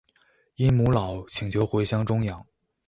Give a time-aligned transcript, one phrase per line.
[0.55, 2.43] 因母老请求回乡终养。